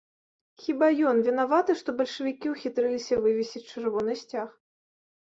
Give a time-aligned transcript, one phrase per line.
[0.61, 4.49] Хіба ён вінаваты, што бальшавікі ўхітрыліся вывесіць чырвоны сцяг?